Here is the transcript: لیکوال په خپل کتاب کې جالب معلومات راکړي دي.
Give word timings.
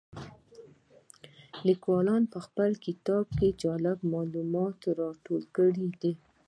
لیکوال 1.67 2.23
په 2.33 2.39
خپل 2.45 2.69
کتاب 2.85 3.25
کې 3.37 3.47
جالب 3.61 3.97
معلومات 4.13 4.79
راکړي 4.99 5.87
دي. 6.01 6.13